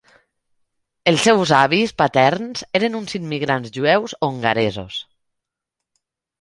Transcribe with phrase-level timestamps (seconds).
[1.11, 5.01] Els seus avis paterns eren uns immigrants jueus hongaresos.